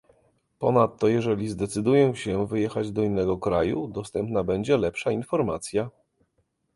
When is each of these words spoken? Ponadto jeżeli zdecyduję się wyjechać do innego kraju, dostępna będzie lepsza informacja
Ponadto 0.59 1.07
jeżeli 1.07 1.49
zdecyduję 1.49 2.15
się 2.15 2.47
wyjechać 2.47 2.91
do 2.91 3.03
innego 3.03 3.37
kraju, 3.37 3.87
dostępna 3.87 4.43
będzie 4.43 4.77
lepsza 4.77 5.11
informacja 5.11 5.89